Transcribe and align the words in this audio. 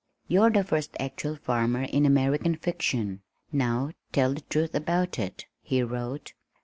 "You're 0.27 0.49
the 0.49 0.63
first 0.63 0.97
actual 0.99 1.35
farmer 1.35 1.83
in 1.83 2.07
American 2.07 2.55
fiction, 2.55 3.21
now 3.51 3.91
tell 4.11 4.33
the 4.33 4.41
truth 4.41 4.73
about 4.73 5.19
it," 5.19 5.45
he 5.61 5.83
wrote. 5.83 6.33